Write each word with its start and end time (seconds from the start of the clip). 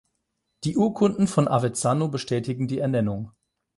Die 0.63 0.77
Urkunden 0.77 1.27
von 1.27 1.47
Avezzano 1.47 2.07
bestätigen 2.07 2.67
die 2.67 2.79
Ernennung. 2.79 3.33